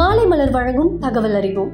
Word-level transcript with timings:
மாலை 0.00 0.26
மலர் 0.26 0.50
வழங்கும் 0.50 0.98
தகவல் 0.98 1.34
அறிவோம். 1.34 1.70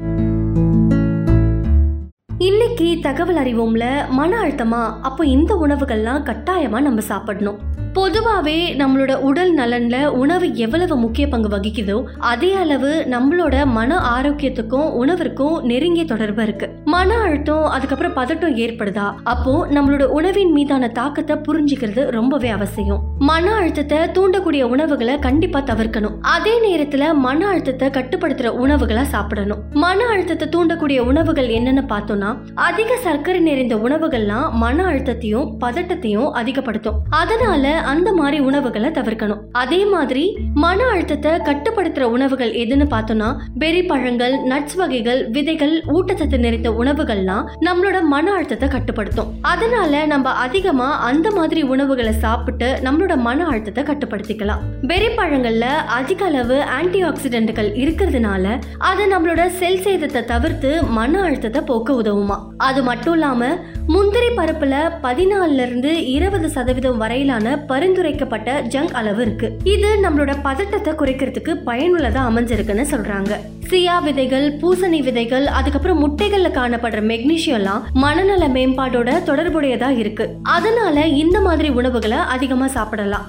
இன்னைக்கு 2.38 2.98
தகவல் 3.02 3.36
அறிவோம்ல 3.36 4.08
மன 4.08 4.40
அழுத்தமா? 4.40 5.00
அப்போ 5.02 5.26
இந்த 5.26 5.54
உணவுகள்லாம் 5.54 6.24
கட்டாயமா 6.24 6.80
நம்ம 6.80 7.00
சாப்பிடணும். 7.00 7.58
பொதுவாகவே 7.92 8.74
நம்மளோட 8.76 9.14
உடல் 9.14 9.54
நலனில் 9.54 10.06
உணவு 10.06 10.54
எவ்வளவு 10.54 10.96
முக்கிய 10.96 11.28
பங்கு 11.28 11.48
வகிக்குதோ 11.48 12.04
அதே 12.18 12.54
அளவு 12.54 13.06
நம்மளோட 13.10 13.66
மன 13.66 14.20
ஆரோக்கியத்துக்கும் 14.20 14.90
உணவிற்கும் 14.92 15.62
நெருங்கிய 15.62 16.04
தொடர்பு 16.04 16.42
இருக்குது 16.42 16.70
மன 16.96 17.16
அழுத்தம் 17.24 17.64
அதுக்கப்புறம் 17.74 18.14
பதட்டம் 18.18 18.54
ஏற்படுதா? 18.64 19.06
அப்போ 19.32 19.52
நம்மளோட 19.76 20.04
உணவின் 20.18 20.52
மீதான 20.56 20.88
தாக்கத்தை 20.98 21.34
புரிஞ்சுக்கிறது 21.46 22.02
ரொம்பவே 22.16 22.48
அவசியம். 22.56 23.00
மன 23.28 23.46
அழுத்தத்தை 23.60 23.98
தூண்டக்கூடிய 24.16 24.62
உணவுகளை 24.74 25.14
கண்டிப்பா 25.26 25.60
தவிர்க்கணும். 25.70 26.14
அதே 26.34 26.54
நேரத்துல 26.66 27.04
மன 27.24 27.40
அழுத்தத்தை 27.50 27.86
கட்டுப்படுத்துற 27.96 28.50
உணவுகளை 28.64 29.04
சாப்பிடணும். 29.14 29.60
மன 29.84 29.98
அழுத்தத்தை 30.12 30.46
தூண்டக்கூடிய 30.54 30.98
உணவுகள் 31.10 31.48
என்னன்னு 31.56 31.84
பார்த்தோம்னா 31.92 32.30
அதிக 32.68 32.96
சர்க்கரை 33.06 33.40
நிறைந்த 33.48 33.76
உணவுகள்லாம் 33.86 34.46
மன 34.62 34.84
அழுத்தத்தையும் 34.90 35.50
பதட்டத்தையும் 35.64 36.30
அதிகப்படுத்தும். 36.42 36.98
அதனால 37.22 37.74
அந்த 37.92 38.08
மாதிரி 38.20 38.40
உணவுகளை 38.48 38.90
தவிர்க்கணும். 39.00 39.42
அதே 39.64 39.80
மாதிரி 39.94 40.24
மன 40.66 40.78
அழுத்தத்தை 40.94 41.34
கட்டுப்படுத்துற 41.50 42.06
உணவுகள் 42.16 42.54
எதுன்னு 42.64 42.88
பார்த்தோம்னா 42.96 43.30
பெரி 43.64 43.84
பழங்கள் 43.92 44.36
நட்ஸ் 44.52 44.78
வகைகள் 44.82 45.22
விதைகள் 45.38 45.76
ஊட்டச்சத்து 45.96 46.38
நிறைந்த 46.38 46.68
உணவு 46.72 46.84
உணவுகள்லாம் 46.86 47.46
நம்மளோட 47.66 47.98
மன 48.14 48.32
அழுத்தத்தை 48.32 48.68
கட்டுப்படுத்தும். 48.68 49.30
அதனால 49.40 50.06
நம்ம 50.06 50.30
அதிகமா 50.44 50.88
அந்த 51.00 51.30
மாதிரி 51.30 51.62
உணவுகளை 51.62 52.12
சாப்பிட்டு 52.24 52.68
நம்மளோட 52.84 53.16
மன 53.16 53.46
அழுத்தத்தை 53.46 53.84
கட்டுப்படுத்திக்கலாம். 53.84 54.62
பெரி 54.90 55.08
பழங்கள்ல 55.16 55.66
அதிக 55.98 56.24
அளவு 56.24 56.62
ஆன்டி 56.62 57.04
ஆக்சிடென்ட்கள் 57.04 57.70
இருக்கிறதுனால 57.84 58.44
அது 58.78 59.04
நம்மளோட 59.12 59.46
செல் 59.60 59.82
சேதத்தை 59.86 60.24
தவிர்த்து 60.24 60.82
மன 60.98 61.22
அழுத்தத்தை 61.22 61.62
போக்க 61.62 61.92
உதவுமா. 61.92 62.38
அது 62.58 62.82
மட்டும் 62.82 63.12
இல்லாம 63.12 63.50
முந்திரி 63.86 64.30
பருப்புல 64.36 64.76
பதினாலுல 65.02 65.64
இருந்து 65.66 65.90
இருபது 66.12 66.48
சதவீதம் 66.48 66.96
வரையிலான 66.96 67.56
பரிந்துரைக்கப்பட்ட 67.68 68.60
ஜங்க் 68.74 68.96
அளவு 69.00 69.22
இருக்கு. 69.22 69.50
இது 69.64 69.90
நம்மளோட 70.02 70.32
பதட்டத்தை 70.42 70.92
குறைக்கிறதுக்கு 70.92 71.54
பயனுள்ளதா 71.66 72.22
அமைஞ்சிருக்குன்னு 72.30 72.86
சொல்றாங்க. 72.94 73.34
சியா 73.70 74.02
விதைகள் 74.02 74.56
பூசணி 74.56 75.02
விதைகள் 75.02 75.46
அதுக்கப்புறம் 75.46 76.00
முட்டைகள்ல 76.02 76.48
காணப்படுற 76.48 77.00
மெக்னீஷியம்லாம் 77.02 77.82
மனநல 77.92 78.48
மேம்பாடோட 78.48 79.10
தொடர்புடையதா 79.24 79.98
இருக்கு. 79.98 80.36
அதனால 80.42 81.06
இந்த 81.06 81.40
மாதிரி 81.40 81.68
உணவுகளை 81.68 82.18
அதிகமா 82.18 82.66
சாப்பிடலாம். 82.66 83.26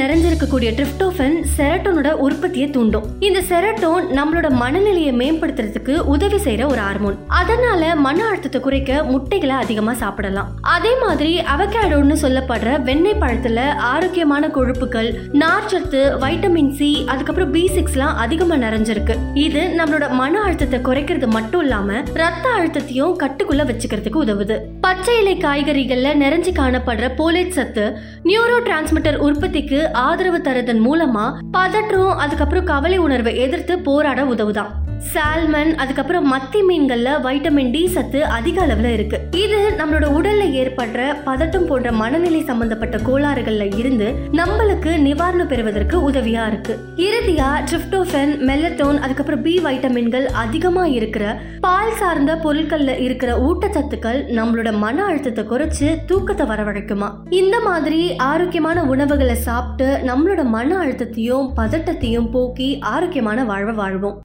நிறைஞ்சிருக்கக்கூடிய 0.00 0.70
ட்ரிப்டோஃபன் 0.78 1.36
செரட்டோனோட 1.56 2.10
உற்பத்தியை 2.10 2.70
தூண்டும். 2.70 3.06
இந்த 3.20 3.40
செரட்டோன் 3.40 4.06
நம்மளோட 4.18 4.50
மனநிலையை 4.50 5.12
மேம்படுத்துறதுக்கு 5.12 5.98
உதவி 5.98 6.36
செய்யற 6.36 6.66
ஒரு 6.66 6.80
ஹார்மோன். 6.80 7.16
அதனால 7.26 7.94
மன 7.96 8.26
அழுத்தத்தை 8.26 8.60
குறைக்க 8.60 9.02
முட்டைகளை 9.02 9.56
அதிகமா 9.56 9.92
சாப்பிடலாம். 9.92 10.48
அதே 10.60 10.98
மாதிரி 10.98 11.40
அவகேடோன்னு 11.40 12.16
சொல்லப்படுற 12.22 12.82
வெண்ணெய் 12.82 13.18
பழத்துல 13.20 13.68
ஆரோக்கியமான 13.68 14.48
கொழுப்புகள் 14.48 15.10
நார்ச்சத்து 15.32 16.18
வைட்டமின் 16.18 16.72
சி 16.72 17.04
அதுக்கப்புறம் 17.06 17.50
பி 17.50 17.70
சிக்ஸ்லாம் 17.74 18.14
அதிகமா 18.14 18.54
நிறைஞ்சிருக்கு. 18.54 19.16
இது 19.34 19.74
நம்மளோட 19.78 20.10
மன 20.10 20.40
அழுத்தத்தை 20.40 20.80
குறைக்கிறது 20.80 21.26
மட்டும் 21.26 21.60
இல்லாம 21.60 22.02
ரத்த 22.14 22.48
அழுத்தத்தையும் 22.48 23.18
கட்டுக்குள்ள 23.18 23.62
வச்சுக்கிறதுக்கு 23.70 24.22
உதவுது. 24.24 24.58
பச்சை 24.80 25.18
இலை 25.20 25.36
காய்கறிகள்ல 25.36 26.14
நிறைஞ்சு 26.24 26.52
காணப்படுற 26.60 27.08
போலேட் 27.18 27.56
சத்து 27.58 27.96
நியூரோ 28.24 28.58
டிரான்ஸ்மிட்டர் 28.66 29.16
உற்பத்திக்கு 29.16 29.83
ஆதரவு 29.92 30.38
தரதன் 30.38 30.80
மூலமா 30.80 31.40
பதற்றம் 31.50 32.16
அதுக்கப்புறம் 32.16 32.64
கவலை 32.64 32.98
உணர்வை 32.98 33.36
எதிர்த்து 33.36 33.78
போராட 33.78 34.24
உதவுதான். 34.24 34.82
சால்மன் 35.12 35.74
அதுக்கப்புறம் 35.74 36.32
மத்தி 36.32 36.60
மீன்கள்ல 36.68 37.08
வைட்டமின் 37.20 37.70
டி 37.70 37.86
சத்து 37.86 38.24
அதிக 38.24 38.66
அளவுல 38.66 38.84
இருக்கு. 38.84 39.18
இது 39.30 39.58
நம்மளோட 39.78 40.06
உடல்ல 40.18 40.44
ஏற்படுற 40.60 41.00
பதட்டம் 41.26 41.66
போன்ற 41.66 41.92
மனநிலை 41.92 42.44
சம்பந்தப்பட்ட 42.44 42.96
கோளாறுகள்ல 42.96 43.78
இருந்து 43.78 44.08
நம்மளுக்கு 44.32 44.90
நிவாரணம் 45.06 45.46
பெறுவதற்கு 45.46 46.10
உதவியா 46.10 46.46
இருக்கு. 46.46 46.78
இறுதியா 46.96 47.48
ட்ரிப்டோஃபன் 47.70 48.32
மெல்லட்டோன் 48.40 48.98
அதுக்கப்புறம் 48.98 49.42
பி 49.42 49.60
வைட்டமின்கள் 49.64 50.24
அதிகமா 50.24 50.86
இருக்கிற 50.86 51.40
பால் 51.60 51.96
சார்ந்த 51.96 52.34
பொருட்கள்ல 52.34 52.98
இருக்கிற 52.98 53.32
ஊட்டச்சத்துக்கள் 53.38 54.20
நம்மளோட 54.38 54.72
மன 54.78 55.04
அழுத்தத்தை 55.04 55.44
குறைச்சு 55.44 55.98
தூக்கத்தை 56.06 56.46
வரவழைக்குமா. 56.46 57.10
இந்த 57.30 57.60
மாதிரி 57.60 58.16
ஆரோக்கியமான 58.16 58.82
உணவுகளை 58.84 59.34
சாப்பிட்டு 59.34 59.98
நம்மளோட 60.06 60.44
மன 60.44 60.78
அழுத்தத்தையும் 60.78 61.50
பதட்டத்தையும் 61.56 62.30
போக்கி 62.30 62.78
ஆரோக்கியமான 62.78 63.44
வாழ்வை 63.44 63.74
வாழ்வோம். 63.74 64.22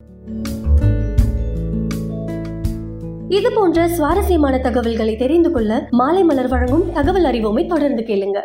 இது 3.38 3.50
போன்ற 3.56 3.80
சுவாரஸ்யமான 3.88 4.56
தகவல்களை 4.60 5.14
தெரிந்து 5.16 5.50
கொள்ள 5.52 5.72
மாலை 6.00 6.24
மலர் 6.24 6.48
வழங்கும் 6.48 6.86
தகவல் 6.94 7.28
அறிவோமை 7.32 7.64
தொடர்ந்து 7.66 8.04
கேளுங்க. 8.04 8.40